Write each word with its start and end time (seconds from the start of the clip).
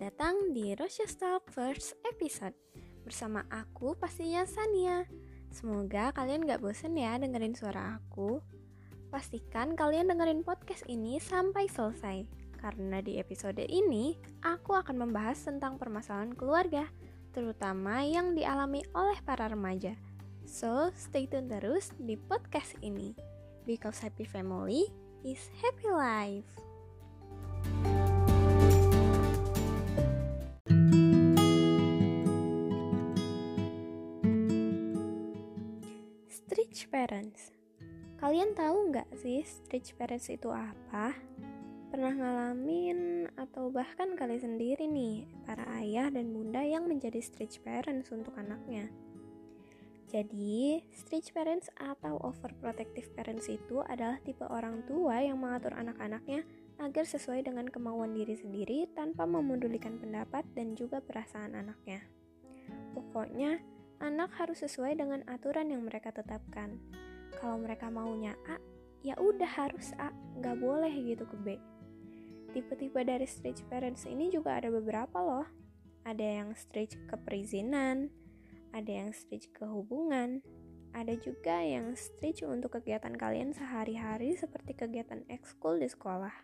datang 0.00 0.56
di 0.56 0.72
Talk 1.20 1.52
First 1.52 1.92
episode. 2.08 2.56
Bersama 3.04 3.44
aku 3.52 3.92
pastinya 4.00 4.48
Sania. 4.48 5.04
Semoga 5.52 6.08
kalian 6.16 6.48
gak 6.48 6.64
bosen 6.64 6.96
ya 6.96 7.20
dengerin 7.20 7.52
suara 7.52 8.00
aku. 8.00 8.40
Pastikan 9.12 9.76
kalian 9.76 10.08
dengerin 10.08 10.40
podcast 10.40 10.86
ini 10.86 11.18
sampai 11.18 11.66
selesai 11.66 12.22
Karena 12.62 13.02
di 13.02 13.18
episode 13.18 13.60
ini 13.60 14.16
aku 14.40 14.72
akan 14.72 15.04
membahas 15.04 15.36
tentang 15.36 15.76
permasalahan 15.76 16.32
keluarga 16.32 16.88
Terutama 17.36 18.00
yang 18.00 18.32
dialami 18.32 18.80
oleh 18.96 19.20
para 19.20 19.52
remaja. 19.52 19.92
So 20.48 20.88
stay 20.96 21.28
tune 21.28 21.52
terus 21.52 21.92
di 22.00 22.16
podcast 22.16 22.72
ini. 22.80 23.12
Because 23.68 24.00
happy 24.00 24.24
family 24.24 24.88
is 25.28 25.52
happy 25.60 25.92
life 25.92 26.69
Stretch 36.50 36.90
parents. 36.90 37.54
Kalian 38.18 38.58
tahu 38.58 38.90
nggak 38.90 39.06
sih 39.22 39.38
stretch 39.46 39.94
parents 39.94 40.26
itu 40.34 40.50
apa? 40.50 41.14
Pernah 41.94 42.10
ngalamin 42.10 43.30
atau 43.38 43.70
bahkan 43.70 44.18
kali 44.18 44.34
sendiri 44.34 44.90
nih 44.90 45.30
para 45.46 45.62
ayah 45.78 46.10
dan 46.10 46.34
bunda 46.34 46.58
yang 46.66 46.90
menjadi 46.90 47.22
stretch 47.22 47.62
parents 47.62 48.10
untuk 48.10 48.34
anaknya. 48.34 48.90
Jadi, 50.10 50.82
stretch 50.90 51.30
parents 51.30 51.70
atau 51.78 52.18
overprotective 52.18 53.14
parents 53.14 53.46
itu 53.46 53.86
adalah 53.86 54.18
tipe 54.26 54.42
orang 54.42 54.82
tua 54.90 55.22
yang 55.22 55.38
mengatur 55.38 55.70
anak-anaknya 55.78 56.42
agar 56.82 57.06
sesuai 57.06 57.46
dengan 57.46 57.70
kemauan 57.70 58.10
diri 58.10 58.34
sendiri 58.34 58.90
tanpa 58.98 59.22
memedulikan 59.22 60.02
pendapat 60.02 60.42
dan 60.58 60.74
juga 60.74 60.98
perasaan 60.98 61.54
anaknya. 61.54 62.02
Pokoknya, 62.90 63.62
anak 64.00 64.32
harus 64.40 64.64
sesuai 64.64 64.96
dengan 64.96 65.20
aturan 65.28 65.68
yang 65.68 65.84
mereka 65.84 66.10
tetapkan. 66.10 66.80
Kalau 67.36 67.60
mereka 67.60 67.92
maunya 67.92 68.32
A, 68.48 68.56
ya 69.04 69.16
udah 69.20 69.48
harus 69.48 69.92
A, 70.00 70.12
nggak 70.40 70.56
boleh 70.56 70.92
gitu 71.04 71.24
ke 71.28 71.36
B. 71.40 71.46
Tipe-tipe 72.50 73.00
dari 73.06 73.28
stretch 73.28 73.62
parents 73.70 74.08
ini 74.08 74.32
juga 74.32 74.58
ada 74.58 74.72
beberapa 74.72 75.20
loh. 75.22 75.46
Ada 76.02 76.42
yang 76.42 76.56
stretch 76.56 76.96
ke 77.06 77.16
perizinan, 77.20 78.08
ada 78.72 78.90
yang 78.90 79.12
stretch 79.12 79.52
ke 79.52 79.68
hubungan, 79.68 80.40
ada 80.90 81.14
juga 81.14 81.62
yang 81.62 81.94
stretch 81.94 82.42
untuk 82.42 82.80
kegiatan 82.80 83.14
kalian 83.14 83.54
sehari-hari 83.54 84.34
seperti 84.34 84.74
kegiatan 84.74 85.22
ekskul 85.30 85.78
di 85.78 85.86
sekolah. 85.86 86.34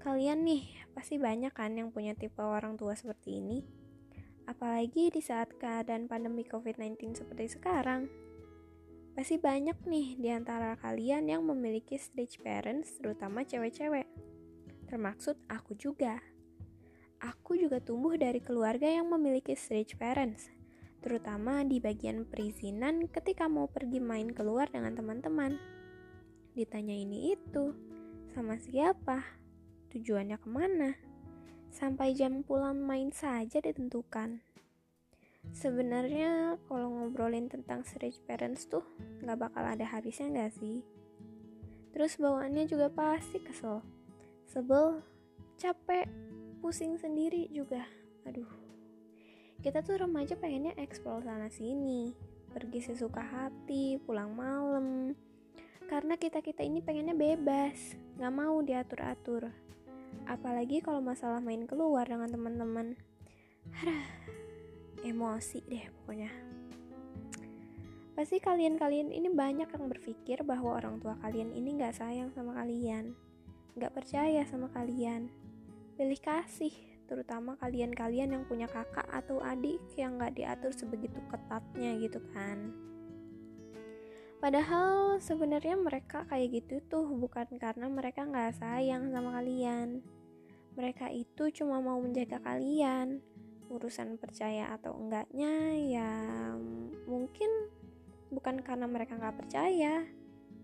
Kalian 0.00 0.42
nih 0.48 0.64
pasti 0.96 1.20
banyak 1.20 1.52
kan 1.52 1.76
yang 1.76 1.92
punya 1.92 2.16
tipe 2.16 2.40
orang 2.40 2.74
tua 2.80 2.96
seperti 2.96 3.38
ini. 3.38 3.79
Apalagi 4.50 5.14
di 5.14 5.22
saat 5.22 5.54
keadaan 5.62 6.10
pandemi 6.10 6.42
COVID-19 6.42 7.22
seperti 7.22 7.54
sekarang. 7.54 8.10
Pasti 9.14 9.38
banyak 9.38 9.78
nih 9.86 10.18
di 10.18 10.26
antara 10.26 10.74
kalian 10.74 11.30
yang 11.30 11.46
memiliki 11.46 11.94
stage 11.94 12.42
parents, 12.42 12.98
terutama 12.98 13.46
cewek-cewek. 13.46 14.10
Termaksud 14.90 15.38
aku 15.46 15.78
juga. 15.78 16.18
Aku 17.22 17.54
juga 17.54 17.78
tumbuh 17.78 18.18
dari 18.18 18.42
keluarga 18.42 18.90
yang 18.90 19.06
memiliki 19.06 19.54
stage 19.54 19.94
parents, 19.94 20.50
terutama 20.98 21.62
di 21.62 21.78
bagian 21.78 22.26
perizinan 22.26 23.06
ketika 23.06 23.46
mau 23.46 23.70
pergi 23.70 24.02
main 24.02 24.34
keluar 24.34 24.66
dengan 24.66 24.98
teman-teman. 24.98 25.62
Ditanya 26.58 26.96
ini 26.98 27.38
itu, 27.38 27.70
sama 28.34 28.58
siapa? 28.58 29.22
Tujuannya 29.94 30.42
ke 30.42 30.48
mana? 30.50 31.09
Sampai 31.70 32.12
jam 32.18 32.42
pulang 32.42 32.82
main 32.82 33.14
saja 33.14 33.62
ditentukan. 33.62 34.42
Sebenarnya 35.54 36.60
kalau 36.68 36.92
ngobrolin 36.92 37.48
tentang 37.48 37.86
stretch 37.86 38.20
parents 38.28 38.68
tuh 38.68 38.84
nggak 39.24 39.38
bakal 39.40 39.64
ada 39.64 39.86
habisnya 39.86 40.28
nggak 40.28 40.52
sih? 40.58 40.84
Terus 41.94 42.20
bawaannya 42.20 42.68
juga 42.68 42.92
pasti 42.92 43.40
kesel, 43.40 43.80
sebel, 44.46 45.00
capek, 45.56 46.06
pusing 46.60 47.00
sendiri 47.00 47.48
juga. 47.50 47.82
Aduh, 48.28 48.46
kita 49.64 49.80
tuh 49.80 50.04
remaja 50.04 50.36
pengennya 50.36 50.76
eksplor 50.76 51.24
sana 51.24 51.48
sini, 51.48 52.12
pergi 52.52 52.84
sesuka 52.84 53.22
hati, 53.24 53.96
pulang 54.04 54.36
malam. 54.36 55.16
Karena 55.88 56.14
kita-kita 56.14 56.62
ini 56.62 56.78
pengennya 56.78 57.16
bebas, 57.16 57.98
nggak 58.20 58.34
mau 58.36 58.62
diatur-atur 58.62 59.50
apalagi 60.26 60.80
kalau 60.80 61.02
masalah 61.02 61.42
main 61.42 61.66
keluar 61.66 62.06
dengan 62.06 62.30
teman-teman. 62.30 62.98
Emosi 65.08 65.64
deh 65.66 65.86
pokoknya. 66.00 66.30
Pasti 68.14 68.36
kalian-kalian 68.36 69.10
ini 69.10 69.32
banyak 69.32 69.68
yang 69.72 69.86
berpikir 69.88 70.44
bahwa 70.44 70.76
orang 70.76 71.00
tua 71.00 71.16
kalian 71.24 71.56
ini 71.56 71.80
gak 71.80 71.96
sayang 71.96 72.28
sama 72.36 72.52
kalian 72.52 73.16
gak 73.78 73.94
percaya 73.94 74.42
sama 74.44 74.68
kalian. 74.74 75.30
Pilih 75.94 76.20
kasih 76.20 76.72
terutama 77.06 77.58
kalian-kalian 77.58 78.38
yang 78.38 78.44
punya 78.46 78.70
kakak 78.70 79.06
atau 79.10 79.42
adik 79.42 79.82
yang 79.98 80.20
gak 80.20 80.38
diatur 80.38 80.70
sebegitu 80.70 81.18
ketatnya 81.26 81.98
gitu 81.98 82.22
kan 82.30 82.89
Padahal 84.40 85.20
sebenarnya 85.20 85.76
mereka 85.76 86.24
kayak 86.24 86.64
gitu 86.64 86.80
tuh 86.88 87.04
bukan 87.04 87.60
karena 87.60 87.92
mereka 87.92 88.24
nggak 88.24 88.56
sayang 88.56 89.12
sama 89.12 89.36
kalian. 89.36 90.00
Mereka 90.80 91.12
itu 91.12 91.52
cuma 91.60 91.84
mau 91.84 92.00
menjaga 92.00 92.40
kalian. 92.40 93.20
Urusan 93.68 94.16
percaya 94.16 94.72
atau 94.72 94.96
enggaknya 94.96 95.76
ya 95.76 96.10
mungkin 97.04 97.52
bukan 98.32 98.64
karena 98.64 98.88
mereka 98.88 99.20
nggak 99.20 99.44
percaya, 99.44 100.08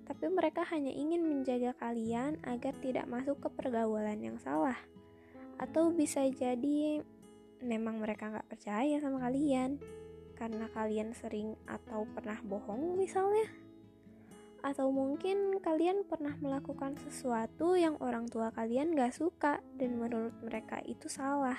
tapi 0.08 0.24
mereka 0.32 0.64
hanya 0.72 0.90
ingin 0.90 1.28
menjaga 1.28 1.76
kalian 1.76 2.40
agar 2.48 2.72
tidak 2.80 3.04
masuk 3.04 3.44
ke 3.44 3.48
pergaulan 3.52 4.24
yang 4.24 4.40
salah. 4.40 4.80
Atau 5.60 5.92
bisa 5.92 6.24
jadi 6.32 7.04
memang 7.60 8.00
mereka 8.00 8.32
nggak 8.32 8.48
percaya 8.48 8.96
sama 9.04 9.20
kalian 9.20 9.76
karena 10.32 10.64
kalian 10.72 11.12
sering 11.12 11.60
atau 11.68 12.08
pernah 12.12 12.40
bohong 12.40 12.96
misalnya 12.96 13.65
atau 14.66 14.90
mungkin 14.90 15.62
kalian 15.62 16.02
pernah 16.10 16.34
melakukan 16.42 16.98
sesuatu 16.98 17.78
yang 17.78 17.94
orang 18.02 18.26
tua 18.26 18.50
kalian 18.50 18.98
gak 18.98 19.14
suka 19.14 19.62
dan 19.78 19.94
menurut 19.94 20.34
mereka 20.42 20.82
itu 20.82 21.06
salah. 21.06 21.54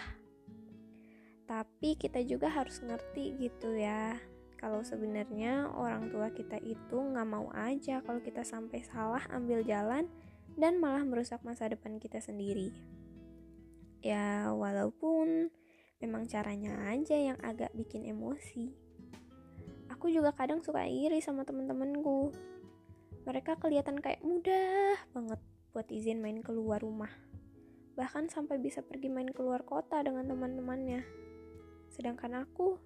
Tapi 1.48 1.96
kita 1.96 2.20
juga 2.28 2.52
harus 2.52 2.84
ngerti 2.84 3.40
gitu 3.40 3.80
ya, 3.80 4.20
kalau 4.60 4.84
sebenarnya 4.84 5.72
orang 5.72 6.12
tua 6.12 6.36
kita 6.36 6.60
itu 6.60 7.00
gak 7.00 7.24
mau 7.24 7.48
aja 7.56 8.04
kalau 8.04 8.20
kita 8.20 8.44
sampai 8.44 8.84
salah 8.84 9.24
ambil 9.32 9.64
jalan 9.64 10.12
dan 10.60 10.76
malah 10.76 11.08
merusak 11.08 11.40
masa 11.48 11.72
depan 11.72 12.04
kita 12.04 12.20
sendiri. 12.20 12.76
Ya, 14.04 14.52
walaupun 14.52 15.48
memang 16.04 16.28
caranya 16.28 16.92
aja 16.92 17.16
yang 17.16 17.40
agak 17.40 17.72
bikin 17.72 18.04
emosi. 18.04 18.76
Aku 19.96 20.12
juga 20.12 20.36
kadang 20.36 20.60
suka 20.60 20.84
iri 20.84 21.24
sama 21.24 21.48
temen-temenku 21.48 22.36
mereka 23.28 23.60
kelihatan 23.60 24.00
kayak 24.00 24.24
mudah 24.24 24.96
banget 25.12 25.44
buat 25.76 25.88
izin 25.92 26.24
main 26.24 26.40
keluar 26.40 26.80
rumah. 26.80 27.12
Bahkan 28.00 28.32
sampai 28.32 28.56
bisa 28.56 28.80
pergi 28.80 29.12
main 29.12 29.28
keluar 29.28 29.68
kota 29.68 30.00
dengan 30.00 30.32
teman-temannya. 30.32 31.04
Sedangkan 31.92 32.48
aku 32.48 32.80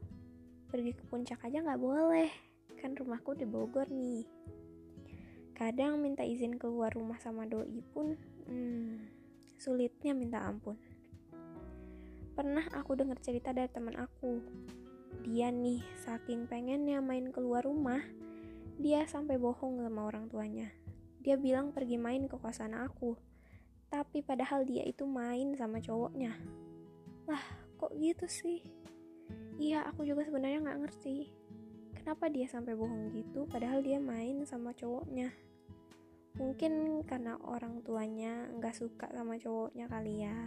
pergi 0.74 0.98
ke 0.98 1.04
puncak 1.06 1.46
aja 1.46 1.62
nggak 1.62 1.78
boleh, 1.78 2.34
kan 2.82 2.98
rumahku 2.98 3.38
di 3.38 3.46
Bogor 3.46 3.86
nih. 3.94 4.26
Kadang 5.54 6.02
minta 6.02 6.26
izin 6.26 6.58
keluar 6.58 6.90
rumah 6.90 7.22
sama 7.22 7.46
doi 7.46 7.86
pun, 7.94 8.18
hmm, 8.50 8.98
sulitnya 9.62 10.18
minta 10.18 10.42
ampun. 10.42 10.74
Pernah 12.34 12.66
aku 12.74 12.98
dengar 12.98 13.22
cerita 13.22 13.54
dari 13.54 13.70
teman 13.70 13.94
aku. 13.94 14.42
Dia 15.22 15.54
nih 15.54 15.86
saking 16.02 16.50
pengennya 16.50 16.98
main 16.98 17.30
keluar 17.30 17.62
rumah, 17.62 18.02
dia 18.82 19.06
sampai 19.06 19.38
bohong 19.38 19.78
sama 19.86 20.10
orang 20.10 20.26
tuanya. 20.26 20.74
Dia 21.22 21.38
bilang 21.38 21.70
pergi 21.70 22.02
main 22.02 22.26
ke 22.26 22.34
kosan 22.42 22.74
aku. 22.74 23.14
Tapi 23.94 24.26
padahal 24.26 24.66
dia 24.66 24.82
itu 24.82 25.06
main 25.06 25.54
sama 25.54 25.78
cowoknya. 25.78 26.34
Lah, 27.30 27.46
kok 27.78 27.94
gitu 28.02 28.26
sih? 28.26 28.66
Iya, 29.62 29.86
aku 29.86 30.02
juga 30.02 30.26
sebenarnya 30.26 30.66
nggak 30.66 30.82
ngerti. 30.82 31.30
Kenapa 31.94 32.26
dia 32.34 32.50
sampai 32.50 32.74
bohong 32.74 33.14
gitu 33.14 33.46
padahal 33.46 33.86
dia 33.86 34.02
main 34.02 34.42
sama 34.50 34.74
cowoknya? 34.74 35.30
Mungkin 36.42 37.06
karena 37.06 37.38
orang 37.46 37.86
tuanya 37.86 38.50
nggak 38.58 38.74
suka 38.74 39.06
sama 39.14 39.38
cowoknya 39.38 39.86
kali 39.86 40.26
ya. 40.26 40.38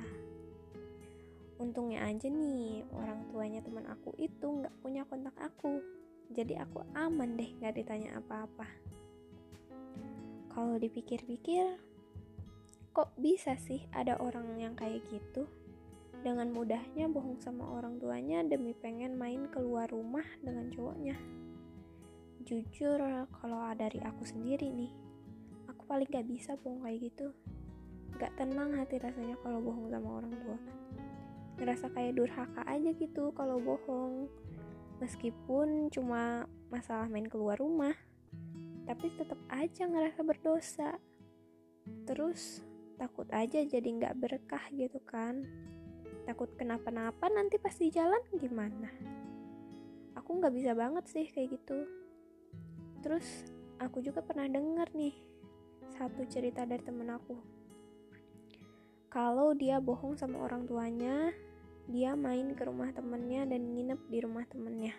Untungnya 1.63 2.03
aja 2.03 2.27
nih, 2.27 2.83
orang 2.91 3.31
tuanya 3.31 3.63
teman 3.63 3.87
aku 3.87 4.11
itu 4.19 4.43
nggak 4.43 4.75
punya 4.83 5.07
kontak 5.07 5.39
aku 5.39 5.79
jadi 6.33 6.65
aku 6.65 6.87
aman 6.97 7.37
deh 7.37 7.51
nggak 7.61 7.77
ditanya 7.77 8.21
apa-apa 8.23 8.69
kalau 10.55 10.79
dipikir-pikir 10.79 11.67
kok 12.95 13.11
bisa 13.19 13.59
sih 13.59 13.83
ada 13.91 14.15
orang 14.23 14.55
yang 14.55 14.79
kayak 14.79 15.03
gitu 15.11 15.51
dengan 16.25 16.49
mudahnya 16.55 17.05
bohong 17.11 17.37
sama 17.43 17.69
orang 17.69 18.01
tuanya 18.01 18.41
demi 18.47 18.73
pengen 18.73 19.21
main 19.21 19.45
keluar 19.53 19.85
rumah 19.93 20.25
dengan 20.41 20.73
cowoknya. 20.73 21.21
Jujur, 22.49 22.97
kalau 23.29 23.61
dari 23.77 24.01
aku 24.01 24.25
sendiri 24.25 24.73
nih, 24.73 24.89
aku 25.69 25.85
paling 25.85 26.09
gak 26.09 26.25
bisa 26.25 26.57
bohong 26.65 26.81
kayak 26.81 27.13
gitu. 27.13 27.29
Gak 28.17 28.33
tenang 28.41 28.73
hati 28.73 28.97
rasanya 28.97 29.37
kalau 29.45 29.61
bohong 29.61 29.93
sama 29.93 30.09
orang 30.25 30.33
tua. 30.41 30.59
Ngerasa 31.61 31.93
kayak 31.93 32.17
durhaka 32.17 32.63
aja 32.65 32.91
gitu 32.97 33.29
kalau 33.37 33.61
bohong. 33.61 34.31
Meskipun 35.03 35.91
cuma 35.91 36.47
masalah 36.71 37.11
main 37.11 37.27
keluar 37.27 37.59
rumah, 37.59 37.95
tapi 38.85 39.11
tetap 39.17 39.41
aja 39.49 39.89
ngerasa 39.89 40.21
berdosa. 40.23 40.91
Terus 42.05 42.61
takut 42.97 43.27
aja 43.35 43.61
jadi 43.65 43.85
nggak 43.85 44.17
berkah 44.21 44.65
gitu 44.73 45.01
kan. 45.03 45.45
Takut 46.25 46.49
kenapa-napa 46.57 47.29
nanti 47.29 47.61
pas 47.61 47.75
di 47.77 47.93
jalan 47.93 48.21
gimana? 48.39 48.89
Aku 50.17 50.41
nggak 50.41 50.55
bisa 50.55 50.73
banget 50.73 51.05
sih 51.11 51.27
kayak 51.29 51.59
gitu. 51.61 51.85
Terus 53.05 53.45
aku 53.83 54.01
juga 54.01 54.25
pernah 54.25 54.49
denger 54.49 54.89
nih 54.97 55.15
satu 55.93 56.25
cerita 56.25 56.65
dari 56.65 56.81
temen 56.81 57.13
aku. 57.13 57.37
Kalau 59.13 59.55
dia 59.55 59.79
bohong 59.79 60.19
sama 60.19 60.43
orang 60.43 60.67
tuanya 60.67 61.31
dia 61.89 62.17
main 62.17 62.57
ke 62.57 62.63
rumah 62.65 62.93
temennya 62.93 63.45
dan 63.49 63.77
nginep 63.77 64.01
di 64.09 64.19
rumah 64.25 64.45
temennya 64.49 64.95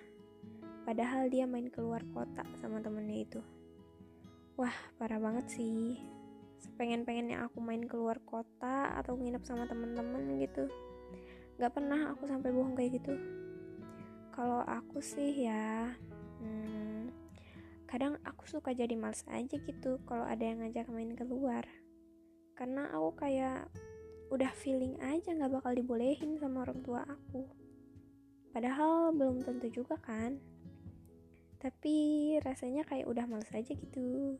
padahal 0.85 1.25
dia 1.33 1.49
main 1.49 1.65
keluar 1.73 2.05
kota 2.13 2.45
sama 2.61 2.77
temennya 2.79 3.25
itu. 3.25 3.41
Wah 4.55 4.77
parah 5.01 5.17
banget 5.17 5.57
sih. 5.57 5.97
Sepengen-pengennya 6.61 7.43
aku 7.49 7.59
main 7.59 7.83
keluar 7.89 8.21
kota 8.23 8.93
atau 8.95 9.17
nginep 9.17 9.43
sama 9.43 9.65
temen-temen 9.65 10.39
gitu. 10.39 10.69
Gak 11.57 11.73
pernah 11.73 12.13
aku 12.13 12.29
sampai 12.29 12.53
bohong 12.53 12.77
kayak 12.77 13.01
gitu. 13.01 13.17
Kalau 14.31 14.61
aku 14.61 15.01
sih 15.01 15.49
ya 15.49 15.89
hmm, 16.39 17.09
kadang 17.89 18.21
aku 18.21 18.45
suka 18.45 18.71
jadi 18.71 18.93
males 18.93 19.25
aja 19.27 19.57
gitu 19.57 19.97
kalau 20.05 20.23
ada 20.23 20.45
yang 20.45 20.61
ngajak 20.61 20.87
main 20.93 21.17
keluar. 21.17 21.65
Karena 22.55 22.87
aku 22.93 23.09
kayak 23.19 23.67
udah 24.33 24.51
feeling 24.57 24.97
aja 25.01 25.33
gak 25.35 25.51
bakal 25.51 25.71
dibolehin 25.75 26.39
sama 26.39 26.65
orang 26.65 26.79
tua 26.81 27.05
aku 27.05 27.45
padahal 28.55 29.13
belum 29.13 29.43
tentu 29.43 29.67
juga 29.69 29.99
kan 30.01 30.39
tapi 31.61 32.37
rasanya 32.45 32.85
kayak 32.85 33.09
udah 33.09 33.25
males 33.25 33.49
aja 33.51 33.73
gitu 33.73 34.37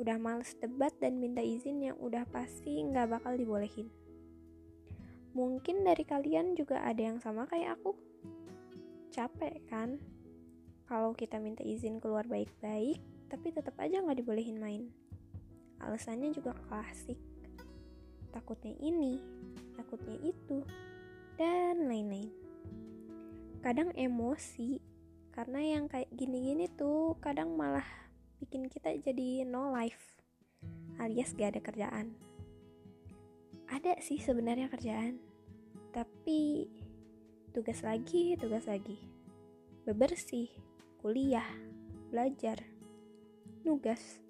udah 0.00 0.16
males 0.16 0.56
debat 0.56 0.92
dan 1.00 1.20
minta 1.20 1.44
izin 1.44 1.82
yang 1.82 1.96
udah 2.00 2.24
pasti 2.30 2.80
nggak 2.84 3.20
bakal 3.20 3.36
dibolehin 3.36 3.90
Mungkin 5.30 5.86
dari 5.86 6.02
kalian 6.02 6.58
juga 6.58 6.82
ada 6.82 6.98
yang 6.98 7.22
sama 7.22 7.46
kayak 7.46 7.78
aku. 7.78 7.94
Capek 9.14 9.62
kan? 9.70 10.02
Kalau 10.90 11.14
kita 11.14 11.38
minta 11.38 11.62
izin 11.62 12.02
keluar 12.02 12.26
baik-baik, 12.26 12.98
tapi 13.30 13.54
tetap 13.54 13.78
aja 13.78 14.02
nggak 14.02 14.26
dibolehin 14.26 14.58
main. 14.58 14.90
Alasannya 15.78 16.34
juga 16.34 16.50
klasik. 16.66 17.14
Takutnya 18.30 18.74
ini, 18.78 19.18
takutnya 19.74 20.16
itu, 20.22 20.62
dan 21.34 21.86
lain-lain. 21.90 22.30
Kadang 23.60 23.90
emosi, 23.92 24.80
karena 25.34 25.60
yang 25.62 25.84
kayak 25.86 26.10
gini-gini 26.14 26.66
tuh 26.70 27.18
kadang 27.22 27.54
malah 27.54 27.86
bikin 28.40 28.70
kita 28.70 28.94
jadi 29.02 29.44
no 29.44 29.70
life, 29.70 30.18
alias 30.98 31.34
gak 31.36 31.58
ada 31.58 31.60
kerjaan. 31.60 32.14
Ada 33.70 34.02
sih 34.02 34.18
sebenarnya 34.18 34.66
kerjaan 34.66 35.22
tapi 35.90 36.70
tugas 37.50 37.82
lagi 37.82 38.38
tugas 38.38 38.66
lagi. 38.66 38.98
Bebersih 39.86 40.50
kuliah 41.02 41.46
belajar 42.10 42.62
nugas. 43.66 44.22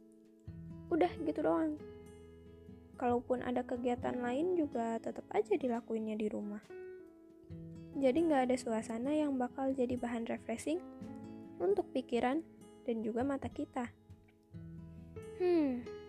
Udah 0.93 1.13
gitu 1.25 1.45
doang 1.45 1.81
kalaupun 3.01 3.41
ada 3.41 3.65
kegiatan 3.65 4.21
lain 4.21 4.61
juga 4.61 5.01
tetap 5.01 5.25
aja 5.33 5.57
dilakuinnya 5.57 6.21
di 6.21 6.29
rumah 6.29 6.61
jadi 7.97 8.21
nggak 8.21 8.53
ada 8.53 8.57
suasana 8.61 9.17
yang 9.17 9.41
bakal 9.41 9.73
jadi 9.73 9.97
bahan 9.97 10.29
refreshing 10.29 10.85
untuk 11.57 11.89
pikiran 11.97 12.45
dan 12.85 13.01
juga 13.01 13.25
mata 13.25 13.49
kita 13.49 13.89
hmm 15.41 16.01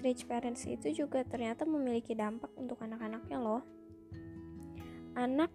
rich 0.00 0.24
parents 0.30 0.64
itu 0.70 1.04
juga 1.04 1.26
ternyata 1.26 1.66
memiliki 1.66 2.14
dampak 2.14 2.54
untuk 2.54 2.78
anak-anaknya 2.80 3.38
loh. 3.42 3.62
Anak 5.18 5.50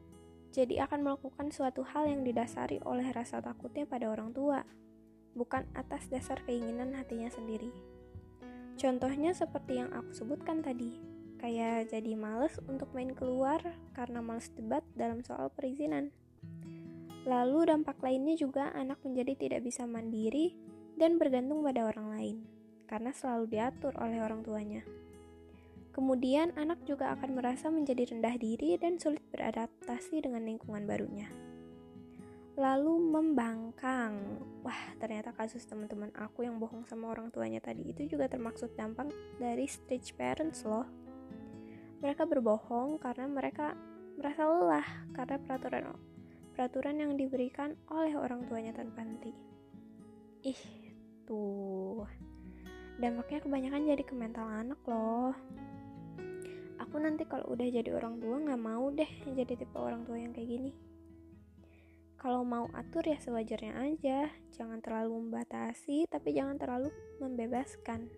jadi 0.52 0.84
akan 0.88 1.08
melakukan 1.08 1.56
suatu 1.56 1.88
hal 1.88 2.12
yang 2.12 2.22
didasari 2.28 2.84
oleh 2.84 3.08
rasa 3.16 3.40
takutnya 3.40 3.88
pada 3.88 4.12
orang 4.12 4.32
tua, 4.36 4.64
bukan 5.34 5.64
atas 5.74 6.12
dasar 6.12 6.44
keinginan 6.44 6.92
hatinya 6.96 7.32
sendiri. 7.32 7.72
Contohnya 8.76 9.32
seperti 9.32 9.80
yang 9.80 9.92
aku 9.96 10.12
sebutkan 10.12 10.60
tadi, 10.60 11.00
kayak 11.40 11.96
jadi 11.96 12.12
males 12.20 12.60
untuk 12.68 12.92
main 12.92 13.16
keluar 13.16 13.64
karena 13.96 14.20
males 14.20 14.52
debat 14.52 14.84
dalam 15.00 15.24
soal 15.24 15.48
perizinan. 15.48 16.12
Lalu 17.26 17.72
dampak 17.72 17.98
lainnya 18.04 18.38
juga 18.38 18.70
anak 18.76 19.02
menjadi 19.02 19.34
tidak 19.34 19.62
bisa 19.66 19.88
mandiri 19.88 20.54
dan 21.00 21.18
bergantung 21.18 21.64
pada 21.66 21.90
orang 21.90 22.08
lain 22.14 22.38
karena 22.86 23.10
selalu 23.16 23.50
diatur 23.50 23.96
oleh 23.98 24.22
orang 24.22 24.46
tuanya. 24.46 24.86
Kemudian, 25.96 26.52
anak 26.60 26.84
juga 26.84 27.16
akan 27.16 27.40
merasa 27.40 27.72
menjadi 27.72 28.12
rendah 28.12 28.36
diri 28.36 28.76
dan 28.76 29.00
sulit 29.00 29.24
beradaptasi 29.32 30.28
dengan 30.28 30.44
lingkungan 30.44 30.84
barunya. 30.84 31.32
Lalu 32.56 32.94
membangkang. 33.12 34.16
Wah, 34.64 34.82
ternyata 34.98 35.36
kasus 35.36 35.68
teman-teman 35.68 36.10
aku 36.16 36.48
yang 36.48 36.56
bohong 36.56 36.88
sama 36.88 37.12
orang 37.12 37.30
tuanya 37.30 37.60
tadi 37.60 37.84
itu 37.92 38.08
juga 38.08 38.32
termaksud 38.32 38.74
dampak 38.80 39.12
dari 39.38 39.68
stage 39.68 40.16
parents 40.16 40.64
loh. 40.64 40.88
Mereka 42.00 42.24
berbohong 42.24 42.98
karena 43.00 43.28
mereka 43.28 43.76
merasa 44.16 44.48
lelah 44.48 44.88
karena 45.12 45.36
peraturan 45.44 45.84
peraturan 46.56 46.96
yang 47.04 47.12
diberikan 47.20 47.76
oleh 47.92 48.16
orang 48.16 48.48
tuanya 48.48 48.72
tanpa 48.72 49.04
henti. 49.04 49.36
Ih, 50.48 50.64
tuh 51.28 52.08
dampaknya 52.96 53.44
kebanyakan 53.44 53.92
jadi 53.92 54.04
ke 54.08 54.16
mental 54.16 54.48
anak 54.48 54.80
loh 54.88 55.36
aku 56.96 56.96
nanti 57.04 57.28
kalau 57.28 57.44
udah 57.52 57.68
jadi 57.68 57.92
orang 57.92 58.24
tua 58.24 58.40
nggak 58.40 58.62
mau 58.62 58.88
deh 58.88 59.12
jadi 59.36 59.52
tipe 59.52 59.76
orang 59.76 60.08
tua 60.08 60.16
yang 60.16 60.32
kayak 60.32 60.48
gini 60.48 60.72
kalau 62.26 62.42
mau 62.42 62.66
atur 62.74 63.06
ya 63.06 63.22
sewajarnya 63.22 63.78
aja 63.78 64.34
jangan 64.50 64.82
terlalu 64.82 65.30
membatasi 65.30 66.10
tapi 66.10 66.34
jangan 66.34 66.58
terlalu 66.58 66.90
membebaskan 67.22 68.10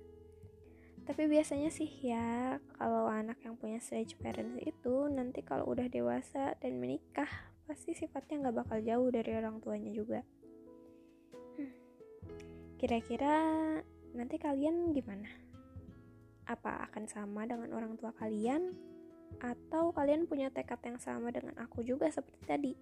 tapi 1.04 1.28
biasanya 1.28 1.68
sih 1.68 1.92
ya 2.00 2.56
kalau 2.80 3.12
anak 3.12 3.44
yang 3.44 3.60
punya 3.60 3.84
stage 3.84 4.16
parents 4.16 4.64
itu 4.64 5.12
nanti 5.12 5.44
kalau 5.44 5.68
udah 5.68 5.92
dewasa 5.92 6.56
dan 6.64 6.80
menikah 6.80 7.28
pasti 7.68 7.92
sifatnya 7.92 8.48
nggak 8.48 8.64
bakal 8.64 8.80
jauh 8.80 9.12
dari 9.12 9.36
orang 9.36 9.60
tuanya 9.60 9.92
juga 9.92 10.24
hmm. 11.60 11.76
kira-kira 12.80 13.36
Nanti 14.18 14.42
kalian 14.42 14.98
gimana? 14.98 15.30
Apa 16.50 16.90
akan 16.90 17.06
sama 17.06 17.46
dengan 17.46 17.70
orang 17.76 17.94
tua 18.02 18.10
kalian? 18.18 18.74
Atau 19.38 19.94
kalian 19.94 20.26
punya 20.26 20.50
tekad 20.50 20.82
yang 20.82 20.98
sama 20.98 21.30
dengan 21.30 21.54
aku 21.62 21.86
juga 21.86 22.10
seperti 22.10 22.44
tadi? 22.50 22.74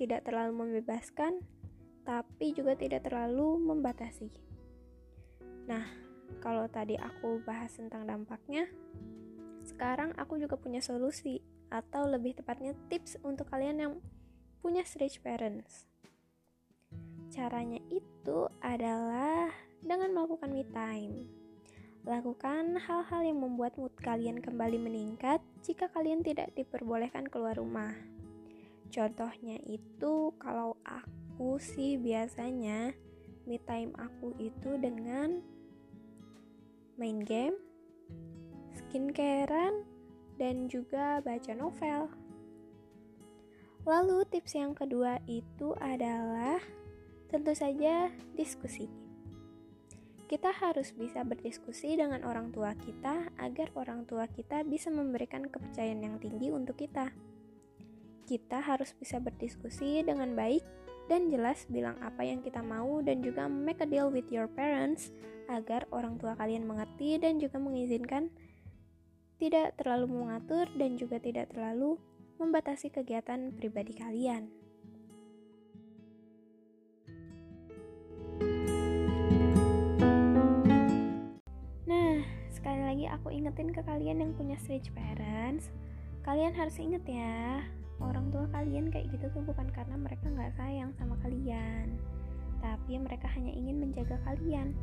Tidak 0.00 0.24
terlalu 0.24 0.64
membebaskan, 0.64 1.44
tapi 2.08 2.56
juga 2.56 2.72
tidak 2.72 3.04
terlalu 3.04 3.60
membatasi. 3.60 4.32
Nah, 5.68 5.84
kalau 6.40 6.64
tadi 6.72 6.96
aku 6.96 7.44
bahas 7.44 7.76
tentang 7.76 8.08
dampaknya, 8.08 8.64
sekarang 9.68 10.16
aku 10.16 10.40
juga 10.40 10.56
punya 10.56 10.80
solusi 10.80 11.44
atau 11.68 12.08
lebih 12.08 12.40
tepatnya 12.40 12.72
tips 12.88 13.20
untuk 13.20 13.52
kalian 13.52 13.76
yang 13.76 13.92
punya 14.64 14.82
strange 14.88 15.20
parents. 15.20 15.84
Caranya 17.30 17.78
itu 17.92 18.50
adalah 18.58 19.52
dengan 19.84 20.16
melakukan 20.16 20.50
me 20.50 20.64
time. 20.74 21.28
Lakukan 22.08 22.80
hal-hal 22.80 23.20
yang 23.22 23.38
membuat 23.44 23.76
mood 23.76 23.92
kalian 24.00 24.40
kembali 24.40 24.80
meningkat 24.80 25.44
jika 25.60 25.92
kalian 25.92 26.24
tidak 26.24 26.50
diperbolehkan 26.56 27.28
keluar 27.28 27.54
rumah. 27.54 27.92
Contohnya 28.90 29.56
itu 29.70 30.34
kalau 30.42 30.74
aku 30.82 31.62
sih 31.62 31.94
biasanya 31.94 32.90
me 33.46 33.56
time 33.62 33.94
aku 33.94 34.34
itu 34.42 34.74
dengan 34.82 35.38
main 36.98 37.22
game, 37.22 37.54
skincarean, 38.74 39.86
dan 40.36 40.66
juga 40.66 41.22
baca 41.22 41.54
novel. 41.54 42.10
Lalu 43.88 44.28
tips 44.28 44.58
yang 44.58 44.76
kedua 44.76 45.22
itu 45.24 45.72
adalah 45.80 46.60
tentu 47.32 47.56
saja 47.56 48.12
diskusi 48.36 48.90
Kita 50.30 50.52
harus 50.54 50.94
bisa 50.94 51.26
berdiskusi 51.26 51.98
dengan 51.98 52.22
orang 52.22 52.54
tua 52.54 52.76
kita 52.78 53.34
agar 53.34 53.74
orang 53.74 54.06
tua 54.06 54.30
kita 54.30 54.62
bisa 54.62 54.86
memberikan 54.86 55.42
kepercayaan 55.42 56.06
yang 56.06 56.16
tinggi 56.22 56.54
untuk 56.54 56.78
kita. 56.78 57.10
Kita 58.30 58.62
harus 58.62 58.94
bisa 58.94 59.18
berdiskusi 59.18 60.06
dengan 60.06 60.38
baik 60.38 60.62
dan 61.10 61.26
jelas 61.26 61.66
bilang 61.66 61.98
apa 61.98 62.22
yang 62.22 62.38
kita 62.46 62.62
mau 62.62 63.02
dan 63.02 63.26
juga 63.26 63.50
make 63.50 63.82
a 63.82 63.88
deal 63.90 64.06
with 64.06 64.30
your 64.30 64.46
parents 64.46 65.10
agar 65.50 65.82
orang 65.90 66.14
tua 66.22 66.38
kalian 66.38 66.62
mengerti 66.62 67.18
dan 67.18 67.42
juga 67.42 67.58
mengizinkan 67.58 68.30
tidak 69.42 69.74
terlalu 69.74 70.06
mengatur 70.22 70.70
dan 70.78 70.94
juga 70.94 71.18
tidak 71.18 71.50
terlalu 71.50 71.98
membatasi 72.38 72.94
kegiatan 72.94 73.50
pribadi 73.58 73.98
kalian. 73.98 74.60
aku 83.20 83.28
ingetin 83.34 83.68
ke 83.74 83.82
kalian 83.84 84.22
yang 84.24 84.32
punya 84.32 84.56
stage 84.56 84.88
parents 84.96 85.68
kalian 86.24 86.56
harus 86.56 86.78
inget 86.80 87.04
ya 87.04 87.60
orang 88.00 88.32
tua 88.32 88.48
kalian 88.50 88.88
kayak 88.88 89.12
gitu 89.12 89.28
tuh 89.30 89.44
bukan 89.44 89.68
karena 89.70 89.96
mereka 89.96 90.26
nggak 90.28 90.56
sayang 90.56 90.90
sama 90.96 91.14
kalian 91.20 92.00
tapi 92.60 93.00
mereka 93.00 93.26
hanya 93.32 93.52
ingin 93.56 93.80
menjaga 93.80 94.20
kalian. 94.28 94.76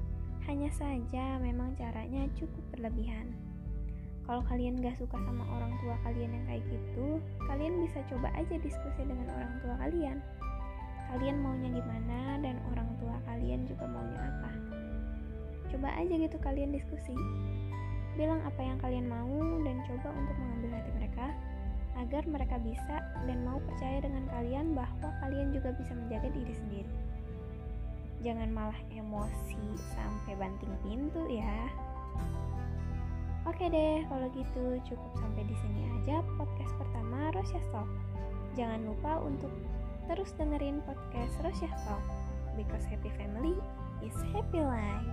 Hanya 0.49 0.69
saja 0.73 1.37
memang 1.37 1.77
caranya 1.77 2.25
cukup 2.33 2.63
berlebihan. 2.73 3.31
Kalau 4.27 4.43
kalian 4.43 4.83
gak 4.83 4.99
suka 4.99 5.15
sama 5.23 5.45
orang 5.55 5.71
tua 5.79 5.95
kalian 6.03 6.35
yang 6.35 6.45
kayak 6.51 6.63
gitu 6.67 7.23
kalian 7.47 7.79
bisa 7.79 8.03
coba 8.11 8.27
aja 8.35 8.59
diskusi 8.59 9.01
dengan 9.07 9.27
orang 9.31 9.53
tua 9.63 9.75
kalian. 9.79 10.17
Kalian 11.07 11.39
maunya 11.39 11.71
gimana 11.71 12.35
dan 12.43 12.59
orang 12.67 12.89
tua 12.99 13.15
kalian 13.23 13.63
juga 13.63 13.87
maunya 13.87 14.19
apa? 14.19 14.51
Coba 15.71 15.95
aja 15.95 16.11
gitu 16.11 16.35
kalian 16.43 16.75
diskusi. 16.75 17.15
Bilang 18.19 18.43
apa 18.43 18.59
yang 18.59 18.75
kalian 18.83 19.07
mau 19.07 19.39
dan 19.63 19.79
coba 19.87 20.11
untuk 20.11 20.35
mengambil 20.35 20.75
hati 20.75 20.91
mereka 20.91 21.31
agar 21.97 22.23
mereka 22.29 22.61
bisa 22.61 23.01
dan 23.25 23.41
mau 23.41 23.57
percaya 23.65 24.05
dengan 24.05 24.29
kalian 24.29 24.77
bahwa 24.77 25.09
kalian 25.25 25.49
juga 25.53 25.73
bisa 25.75 25.91
menjaga 25.97 26.29
diri 26.29 26.53
sendiri. 26.53 26.93
Jangan 28.21 28.49
malah 28.49 28.79
emosi 28.93 29.61
sampai 29.93 30.33
banting 30.37 30.73
pintu 30.85 31.25
ya. 31.29 31.69
Oke 33.47 33.71
deh, 33.71 34.03
kalau 34.11 34.27
gitu 34.35 34.77
cukup 34.91 35.11
sampai 35.17 35.47
di 35.47 35.55
sini 35.63 35.81
aja 36.01 36.19
podcast 36.35 36.73
pertama 36.75 37.31
Rosya 37.31 37.61
Talk. 37.71 37.87
Jangan 38.59 38.83
lupa 38.83 39.23
untuk 39.23 39.53
terus 40.11 40.33
dengerin 40.35 40.83
podcast 40.83 41.33
Rosya 41.45 41.71
Talk 41.87 42.03
because 42.59 42.83
happy 42.89 43.13
family 43.15 43.55
is 44.03 44.17
happy 44.33 44.59
life. 44.59 45.07